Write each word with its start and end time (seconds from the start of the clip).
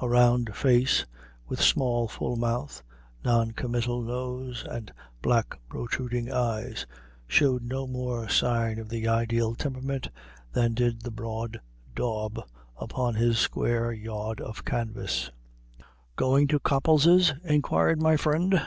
A 0.00 0.08
round 0.08 0.56
face, 0.56 1.06
with 1.46 1.62
small, 1.62 2.08
full 2.08 2.34
mouth, 2.34 2.82
non 3.24 3.52
committal 3.52 4.02
nose, 4.02 4.64
and 4.68 4.92
black, 5.22 5.56
protruding 5.68 6.32
eyes, 6.32 6.84
showed 7.28 7.62
no 7.62 7.86
more 7.86 8.28
sign 8.28 8.80
of 8.80 8.88
the 8.88 9.06
ideal 9.06 9.54
temperament 9.54 10.08
than 10.52 10.74
did 10.74 11.02
the 11.02 11.12
broad 11.12 11.60
daub 11.94 12.40
upon 12.76 13.14
his 13.14 13.38
square 13.38 13.92
yard 13.92 14.40
of 14.40 14.64
canvas. 14.64 15.30
"Going 16.16 16.48
to 16.48 16.58
Copples's?" 16.58 17.34
inquired 17.44 18.02
my 18.02 18.16
friend. 18.16 18.60